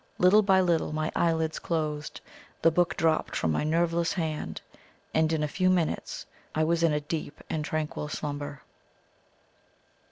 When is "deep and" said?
7.01-7.63